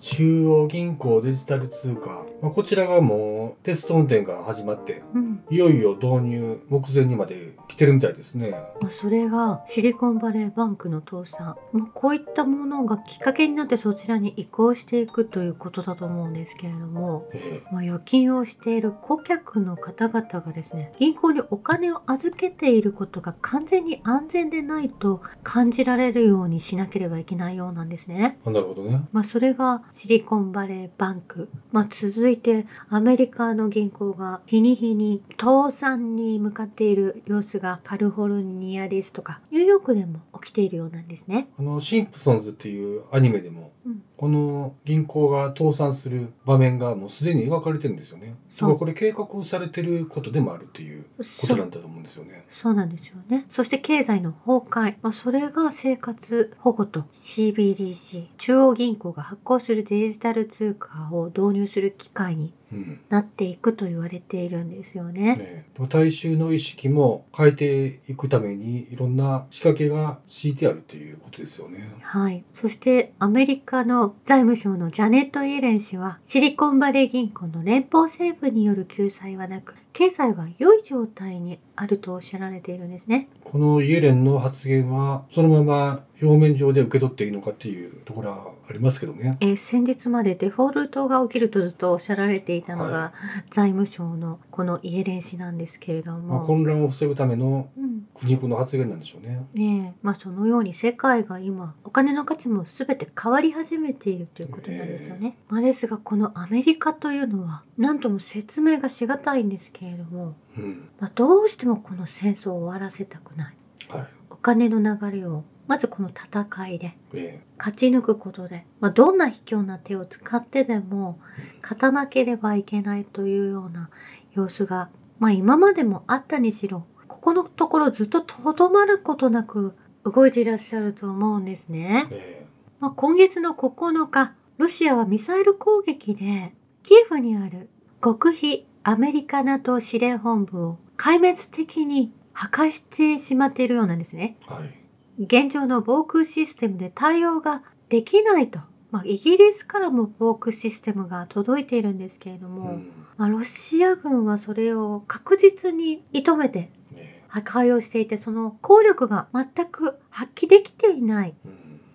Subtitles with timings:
[0.00, 5.44] 中央銀行デジタル通貨、まあ、こちらがもうテスト運転が始まってうん。
[5.50, 8.50] いよいよ導入目前にまで来てるみたいですね。
[8.80, 28.38] まあそれがシリコンバレーバンクの倒産、まあ、こういったものがきっかけになってそちらに移行していくということだと思うんですけれども、えまあ、預金をしている顧客の方々がですね銀行にお金を預けていることが完全に安全でないと感じられるようにしなければいけないようなんですね。
[28.44, 29.02] あなるほどね。
[29.12, 41.48] まあ、それがシリコンバレーバンク、まあ、続いてアメリカの銀行が日に日に倒産に向かっている様子がカルフォルニアですとかニューヨークでも起きているようなんですね。
[41.58, 48.34] あのシンプソンズっていうアニメでも、うんこの銀行が倒産する場面がもうすでに描かれてるんですよね。
[48.50, 51.06] そうだからこれ計画されてることでもあるっていう
[51.40, 52.44] ことなんだと思うんですよね。
[52.50, 53.46] そうなんですよね。
[53.48, 54.96] そして経済の崩壊。
[55.00, 62.59] まあ、それが生活保護と CBDC、中央銀行が発行するデジタル通貨を導入する機会にうん
[63.08, 65.36] なっていくと言われているんですよね。
[65.36, 71.92] ね、大衆の意識も変えていくためにいろんな仕掛けが敷いてあるっていうことですよね。
[72.02, 72.44] はい。
[72.52, 83.28] そしてアメリカの財務省のジャネット・イエレン氏はシリコンバレー銀行の連邦政府による救済はなく、経済は良い状態にあるとおっしゃられているんですね。
[83.44, 89.36] このイエレンの発言はそのまま表面上で受け取っていいのかっていうところはありますけどね。
[89.40, 93.12] えー先日までデフォルトが起きるとずっとおっしゃられていたのが、は
[93.50, 99.46] 財務省のこのイエレン氏なんですけれどまあ、も、混乱を防ぐためのうん苦肉の発言なんでしょうね。
[99.54, 105.38] ねえまあ、そのように世界が今お金の価値も全て変わり始めているということなんですよね。
[105.48, 110.90] まあ、ですがこのアメリカというのは何とも説明がしがたいんですけれども、うん。
[111.00, 113.56] まあ、どうしてもこの戦争を終わらせたくない
[113.88, 114.06] はい。
[114.28, 121.20] お金の流れをまずこの戦いでえ勝ち抜くことで、まあ、どんな卑怯な手を使ってでも
[121.62, 123.88] 勝たなければいけないというような
[124.34, 124.88] 様子が、
[125.20, 132.16] まあ、今までもあったにしろここのところずっととどまることなく動いていらっしゃると思うんですねえ。
[132.16, 132.46] え
[132.80, 137.68] まあ、今月の9日ロシアはミサイル攻撃でキエフにある
[138.02, 144.36] 極秘アメリカ NATO 司令本部を壊滅的に破壊してしまっているようなんですね。
[144.48, 144.79] はい。
[145.20, 148.60] 現状の防空システムで対応ができないと、
[148.90, 152.90] まあ、イギリスからも防空システムが届いているんですけれどうも、ん。
[153.18, 161.34] まあ、ロシア軍はそれを確実に射止めてえ破壊をしていてその効力が全く発揮できていない。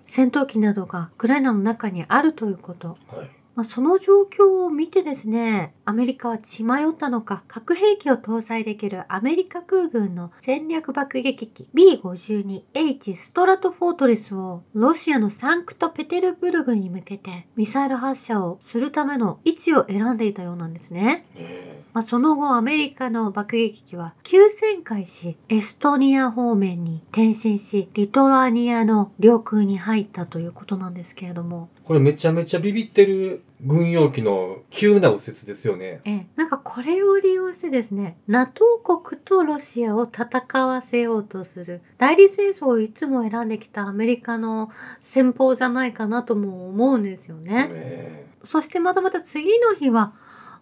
[0.07, 3.29] 戦闘機などがウクライナの中にあるということ、はい。
[3.55, 21.25] まあ、その状況を見てですねアメリカは血迷ったのか核兵器を搭載できるアメリカ空軍の戦略爆撃機 B52H ストラトフォートレスをロシアのサンクトペテルブルグに向けてミサイル発射をするための位置を選んでいたようなんですね。
[21.35, 36.01] えまあ、その後アメリカの爆撃機は急旋回しエストニア方面に転進しリトアニアの領空に入ったということなんですけれどもえこれめちゃめちゃビビってる軍用機の急な右折ですよね。
[36.03, 47.67] ええ、なんかこれを利用してですね NATO 国とロシアを戦わせようとする代理戦争をいつも選んできたアメリカの戦法じゃないかなとも思うんですよね。
[47.71, 50.13] えそしてまたまた次の日は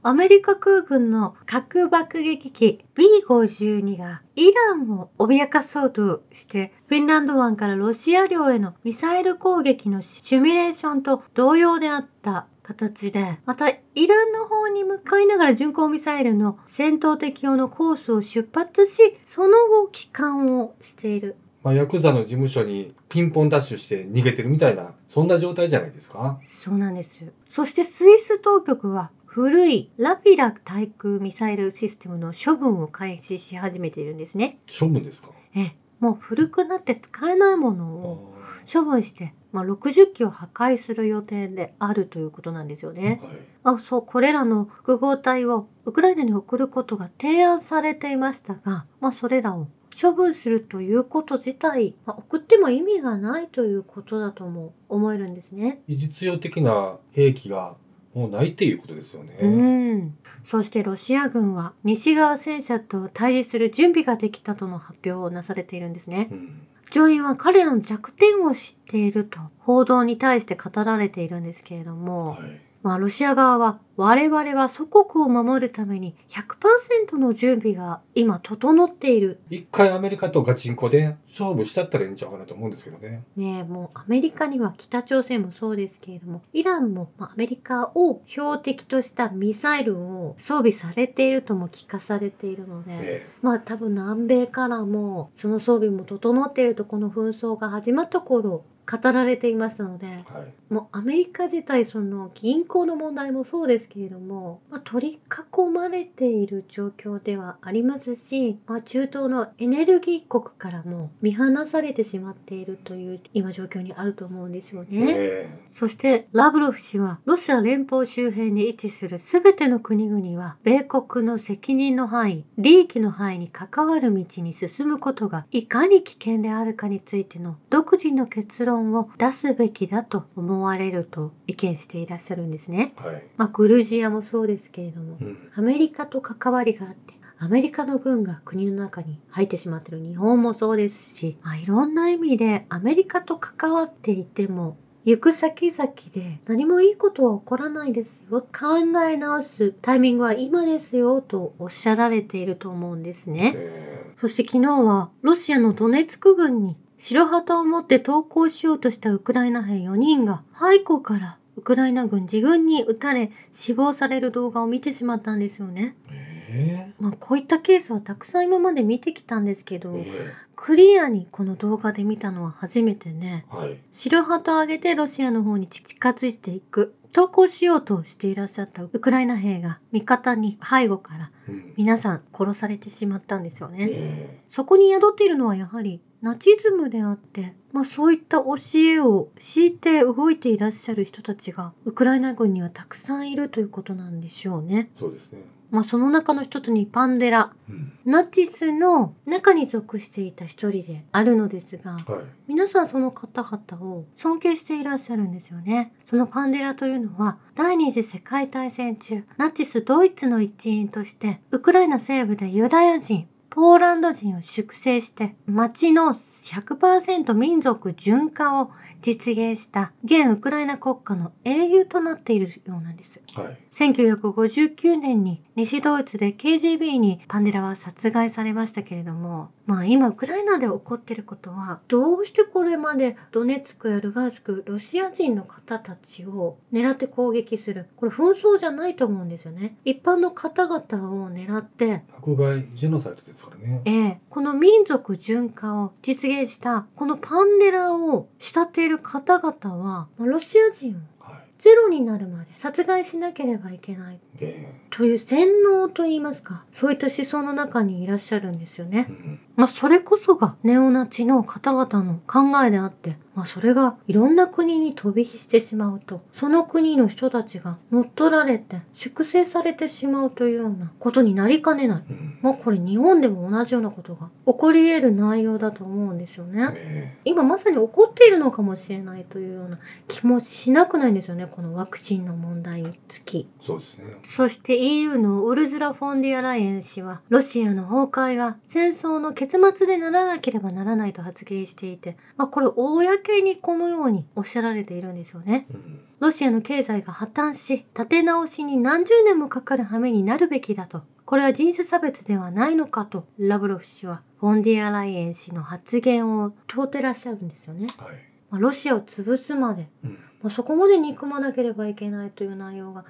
[0.05, 13.77] アメリカ空軍の核爆撃機 B52 がイランを脅かそうとしてフィンランド湾からロシア領へのミサイル攻撃のシミュレーションと同様であった形でまたイ
[14.07, 26.37] ランの方に向かいながら巡航ミサイルの戦闘的用のコースを出発しその後帰還をしているまあ、ヤクザの事務所にピンポンダッシュして逃げてるみたいな、そんな状態じゃないですか？
[26.45, 27.31] そうなんです。
[27.49, 34.59] そしてスイス当局は古いラピラ対空ミサイルシステムの処分を開始し始めているんですね。
[34.79, 35.29] 処分ですか？
[35.55, 38.33] ええ、もう古くなって使えないものあを
[38.71, 43.21] 処分して、まあ、60機を破壊する予定であるということなんですよね。
[43.23, 43.37] はい。
[43.75, 49.67] あそうこれらの複合体をウクライナに送ることが提案されていましたが、まあ、それらを
[49.99, 55.81] 処分するということ自体、まあ、送っても意味がないということだとも思えるんですね。
[55.89, 57.77] 実用的な兵器が
[58.13, 59.37] もうないっていうことですよね。
[59.41, 60.17] うん。
[60.43, 66.29] そしてロシア軍は西側戦車と対峙する準備ができたとの発表をなされているんですね。
[66.31, 66.67] うん。
[66.91, 72.61] 上院は彼らの弱点を知っていると報道に対して語られているんですけれども、はい。
[72.83, 79.39] まあ、ロシア側は我々は祖国を守るために100%の準備が今整っている。
[79.51, 83.23] 一回アメリカとガチンコで勝負しちゃったらいいんちゃうかなと思うんですけどね。
[83.35, 100.53] ねえ、もうアメリカには北朝鮮もそうですけれども、イランも、まあ、アメリカを標的としたミサイルを装備されているとも聞かされているので、えまあ多分南米からもその装備も整っているとこの紛争が始まった頃語られていましたので、えはい。
[100.69, 114.87] もうアメリカ自体その銀行の問題もそうですけれども、まあ、取り囲まれている状況ではありますし、まあ、中東のエネルギー国からも見放されてしまっているという今状況にあると思うんですよね。
[114.91, 132.93] えそしてラブロフ氏はロシア連邦周辺に位置する全ての国々は米国の責任の範囲、利益の範囲に関わる道に進むことがいかに危険であるかについての独自の結論を出すべきだと思われると意見していらっしゃるんですね。
[132.99, 133.23] えはい。
[133.37, 135.37] まあ、グルジアもそうですけれどもう、ん。
[135.55, 148.41] アメリカと関わりがあって、アメリカの軍が国の中に入ってしまっている日本もそうですし、まあ、いろんな意味でアメリカと関わっていても、行く先々で何もいいことは起こらないですよ。
[148.41, 153.51] 考え直すタイミングは今ですよとおっしゃられていると思うんですね。
[153.55, 165.95] えそして昨日はロシアのドネツク軍に白旗を持って投降しようとしたウクライナ兵4人が背後からウクライナ軍自軍に撃たれ死亡される動画を見てしまったんですよね。
[166.09, 173.45] ええまあこういったケースはたくさん今まで見てきたんですけど、ええクリアにこの動画で見たのは初めてね。
[173.49, 173.77] はい。
[173.91, 176.95] 白旗を上げてロシアの方に近づいていく。
[177.11, 181.73] 投降しようとしていらっしゃったウクライナ兵が味方に背後からうん。
[181.75, 183.89] 皆さん殺されてしまったんですよね。
[183.91, 194.87] えそこに宿っているのはやはりナチズムであって、まあそういった教えを敷いて動いていらっしゃる人たちがウクライナ軍にはたくさんいるということなんでしょうね。
[194.89, 195.41] えそうですね。
[195.69, 197.91] まあその中の一つにパンデラ、うん。
[198.05, 202.03] ナチスの中に属していた一人であるのですが、はい。
[202.47, 205.93] 皆さんその方々を尊敬していらっしゃるんですよね。
[206.05, 218.71] そのパンデラというのは第二次世界大戦中ナチスドイツの一員としてウクライナ西部でユダヤ人ポーランド人を粛清して町の100%民族純化を
[219.03, 223.21] 実現した現ウクライナ国家の英雄となっているようなんです。
[223.35, 223.57] はい。
[223.69, 237.87] 1959年に西ドイツで KGB にパンデラは殺害されましたけれども、まあ今ウクライナで起こっていることは、どうしてこれまでドネツクやルガンスク、ロシア人の方たちを狙って攻撃する。
[237.95, 239.77] これ紛争じゃないと思うんですよね。
[239.85, 240.79] 一般の方々
[241.11, 243.81] を狙って、迫害、ジェノサイドですからね。
[243.85, 251.41] ええこの民族純化を実現した、このパンデラを慕っている方々は、まあロシア人をはい。
[251.57, 254.19] ゼロになるまで殺害しなければいけない。
[254.41, 259.07] えという洗脳といいますか、そういった思想の中にいらっしゃるんですよね。
[259.55, 272.03] まあそれこそがネオナチの方々の考えであって、まあそれがいろんな国に飛び火してしまうと、その国の人たちが乗っ取られて粛清されてしまうというようなことになりかねない。
[272.09, 272.39] うん。
[272.41, 276.69] まあこれ日本でも同じようなことが起こり得る内容だと思うんですよね。
[276.75, 281.47] え今まさに起こっているのかもしれないというような気もしなくないんですよね。
[281.47, 283.47] このワクチンの問題につき。
[283.61, 284.17] えそうですね。
[284.23, 295.67] そして EU のウルズラ・フォンディアライエン氏は、ロシアの崩壊が戦争の結末でならなければならないと発言していて、まあこれ公にこのようにおっしゃられているんですよね。
[295.73, 296.01] うん。
[296.19, 301.03] ロシアの経済が破綻し、立て直しに何十年もかかる羽目になるべきだと。
[301.23, 307.87] これは人種差別ではないのかと、ラブロフ氏は、フォンディアライエン氏の発言を問うてらっしゃるんですよね。
[307.97, 308.32] はい。
[308.53, 310.19] まあロシアを潰すまでうん。
[310.43, 313.05] まあ、そこまで憎まなければいけないという内容が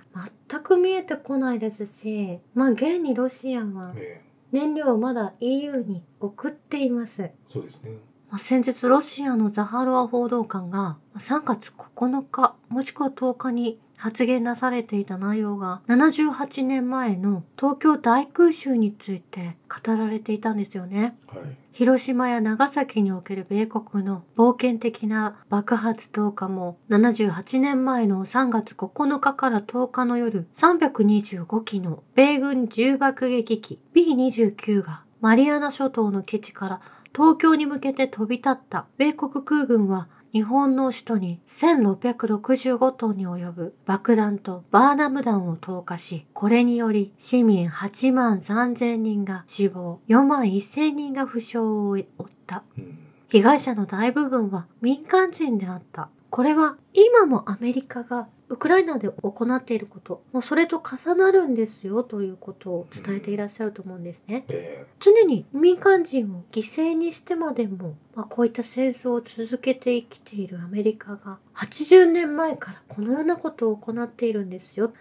[0.48, 7.32] 全く見えてこないですし、まあ現にロシアはええ燃料をまだ EU に送っています。
[7.52, 7.94] そうですね。
[8.30, 21.16] まあ、先日ロシアのザハロワ報道官がまあ3月9日もしくは10日に発言なされていた内容が78年前の東京大空襲について語られていたんですよね。
[21.28, 21.42] はい。
[21.74, 36.82] 広島や長崎における米国の冒険的な爆発投下も78年前の3月9日から10日の夜325機の米軍重爆撃機 B29 がマリアナ諸島の基地から
[37.16, 52.06] 東京に向けて飛び立った米国空軍は日本の首都に1665トンに及ぶ爆弾とバーナム弾を投下し、これにより市民8万3000人が死亡、4万1000人が負傷を負っ
[52.48, 52.64] た。
[52.76, 52.98] うん。
[53.30, 56.10] 被害者の大部分は民間人であった。
[56.32, 64.46] これは今もアメリカがウクライナで行っていること、もうそれと重なるんですよということを伝えていらっしゃると思うんですね。
[64.48, 74.94] え常に民間人を犠牲にしてまでも、まあ、こういった戦争を続けて生きているアメリカが80年前からこのようなことを行っているんですよ。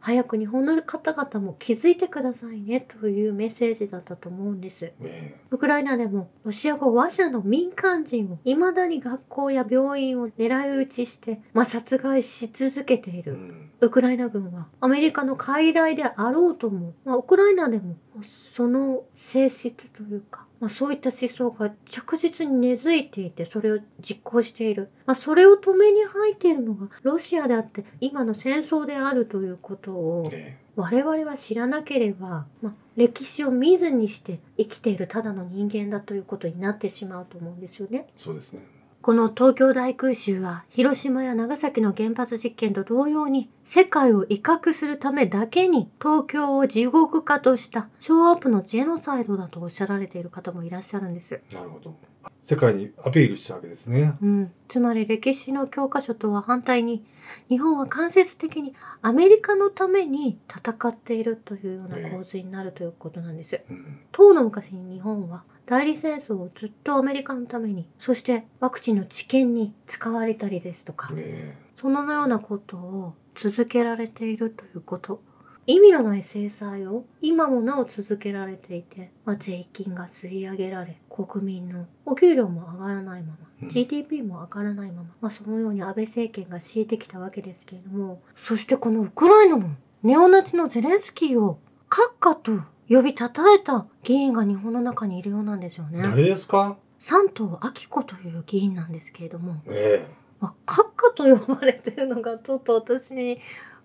[0.00, 4.92] 早く日本の方々も気づいてくださいねというメッセージだったと思うんです。
[5.00, 13.32] ええウクライナでもロシア語話者の民間人を未だに学校や病院を狙い撃ちして、まあ、殺害し続けている。
[13.32, 38.06] うんウクライナ軍はアメリカの傀儡であろうとも、まあ、ウクライナでもその性質というか、まあ、そういった思想が着実に根付いていてそれを実行している、まあ、それを止めに入っているのがロシアであって今の戦争であるということをえ我々は知らなければ、まあ、歴史を見ずにして生きているただの人間だということになってしまうと思うんですよね。
[38.08, 38.77] えそうですね。
[39.08, 51.40] この東京大空襲は広島や長崎の原発実験と同様に世界を威嚇するためだけに東京を地獄化としたショーアップのジェノサイドだとおっしゃられている方もいらっしゃるんです。
[51.54, 51.94] なるほど。
[52.42, 54.12] 世界にアピールしたわけですね。
[54.20, 57.02] うん、つまり歴史の教科書とは反対に
[57.48, 63.62] 日本は間接的にアメリカのために戦っているというような構図になるということなんです。
[63.70, 71.54] うん当の昔に日本は代理戦争をずっとアメリカのためにそしてワクチンの治験に使われたりですとかえ。
[71.76, 75.20] そのようなことを続けられているということ。
[75.66, 83.68] 意味のない制裁を今もなお続けられていて、まあ、税金が吸い上げられ国民のお給料も上がらないままうん。
[83.68, 89.68] GDP も上がらないまま、まあ、そのように安倍政権が敷いてきたわけですけれどもそしてこのウクライナの
[90.02, 91.58] ネオナチのゼレンスキーを
[91.90, 95.98] 閣下と呼び称えた議員が日本の中にいるようなんですよね。
[96.00, 96.76] え誰ですか？
[96.98, 100.06] 山東明子という議員なんですけれども、え
[100.40, 103.38] まあ、閣下と呼ばれてるのがちょっと私に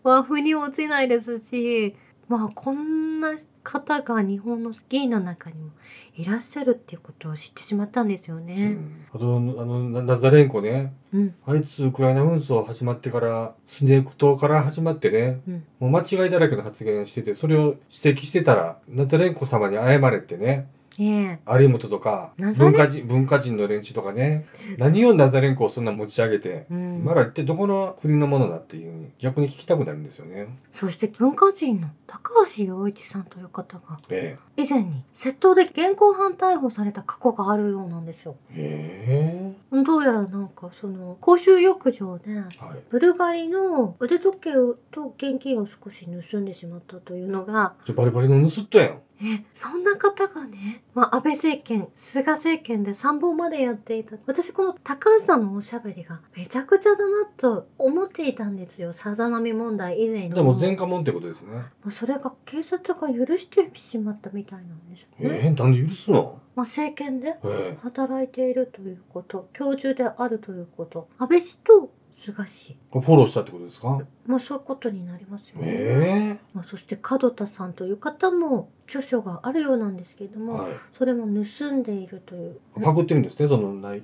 [0.04, 1.96] は腑に落ちないですし、
[2.28, 5.72] まあこんな方が日本の議員の中にも
[6.16, 8.66] いらっしゃるっていうことを知ってしまったんですよえね。
[8.66, 9.06] うん。
[9.14, 10.94] あとあのナナザレンコね。
[11.14, 15.64] うん、あいつウクライナ紛争始まってからスネーク島から始まってね、うん。
[15.80, 17.76] もう間違いだらけの発言をしててそれを
[18.06, 20.46] 指摘してたらナザレンコ様に謝れってね。
[20.48, 24.46] ええ有本とか文化人文化人の連中とかね
[24.78, 30.48] 何をナザレンコをそんな持ち上げて、うんまだ一体どこの国のものだっていう逆に聞きたくなるんですよね。
[30.72, 38.36] そして文化人の高橋洋一さんという方がえ以前に窃盗で現行犯逮捕された過去があるようなんですよ。
[38.56, 42.80] ええどうやらなんかその公衆浴場でえはい。
[42.90, 49.00] ブルガリの腕時計をと現金を少し盗んでしまったというのがじゃバリバリの盗っ人やん。
[49.22, 54.18] えそんな方がね、まあ、安倍政権菅政権で参謀までやっていた。
[54.26, 58.92] 私この高橋さんのおしゃべりがめちゃくちゃだなと思っていたんですよ。
[58.92, 60.34] さざ波問題以前に。
[60.34, 61.54] でも前科者ってことですね。
[61.54, 66.40] まあそれが警察が許してしまったみたいなんですよね、ええなんで許すの？
[66.56, 67.78] まあ、政権でえ。
[67.82, 71.08] 働いているということ教授であるということ。
[71.18, 74.02] 安倍氏と菅氏えフォローしたってことですか？
[74.26, 75.68] まあそういうことになりますよね。
[75.68, 80.72] えまあ、そして門田さんという方も著書があるようなんですけれども、えはい。
[80.94, 82.60] それも盗んでいるという。
[82.82, 84.04] パクってるんですね、そのない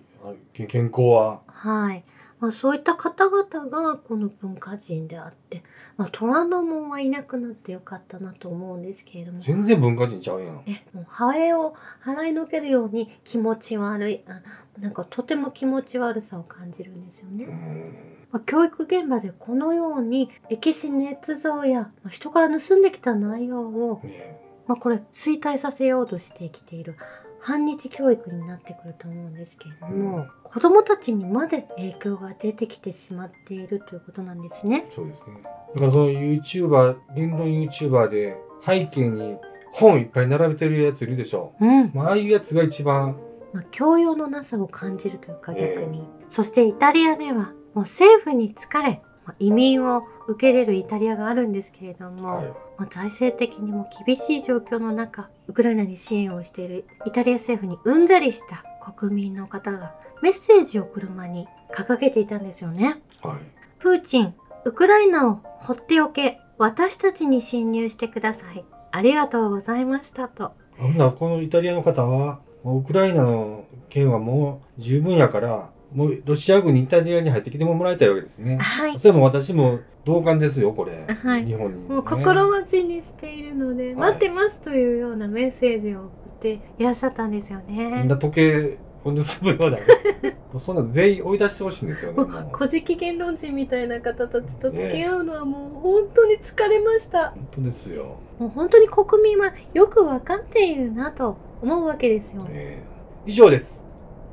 [0.54, 1.42] 健康は。
[1.48, 2.04] はい。
[2.39, 5.63] まあ、そういった方々がこの文化人であって、
[5.98, 9.41] まあ、虎ノ門はいなくなってよかったなと思うんですけれども。
[9.43, 10.63] 全然文化人ちゃうやん。
[10.65, 14.41] えもうハエを払いのけるように気持ち悪いあ
[14.79, 17.46] なんかとても気持ち悪さを感じるんですよね。
[17.46, 26.96] うんまあ、教育現場でこのように歴史捏造やまあ人から盗んできた内容を、ねまあ、これ衰退させようとしてきている
[27.41, 34.88] 反日教育になってくると思うんですけれども、うん子どもたちにまで影響が出てきてしまっているということなんですね。
[34.89, 35.43] そうですね。
[35.75, 39.38] だからその YouTuber、言論 YouTuber で背景に
[39.72, 41.53] 本いっぱい並べてるやついるでしょ。
[41.62, 43.15] うんまあああいうやつが一番、
[43.53, 52.53] まあ、教養のなさを感じるというかええ逆に、そしてイタリアではもう政府に疲れ、まあ移民を受け入れるイタリアがあるんですけれども、はい。
[52.80, 63.02] まあ、財政的にも厳しい状況の中ウクライナに支援をしているイタリア政府にうんざりした国民の方がメッセージを車に掲げていたんですよね。
[63.22, 63.40] はい。
[63.80, 64.34] プーチン、
[64.66, 68.66] ウクライナを放っておけ、私たちに侵入してください。
[68.92, 70.54] ありがとうございましたと。
[70.98, 78.58] ならこのイタリアの方は、もうウクライナの件はもう十分やから、もうロシア軍にイタリアに入ってきてもらいたいわけですね。
[78.58, 79.00] はい。
[79.00, 81.06] それも私も同感ですよ、これ。
[81.08, 81.94] はい日本に、ね。
[81.94, 88.08] もう心待ちにしているので、はい待ってますというようなメッセージを送っていらっしゃったんですよねみん。
[88.08, 90.30] な時計ほんですぶようだけ。
[90.51, 92.25] もうそんなの全員追い出してほしいんですよね。
[92.51, 97.30] 古事記言論人みたいな方たちと付き合うのはもう本当に疲れました。
[97.30, 98.18] 本当ですよ。
[98.39, 102.46] もう本当に国民はよくわかっているなと思うわけですよ。
[102.50, 103.84] えー以上です。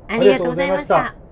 [0.07, 1.26] ありがとうございました。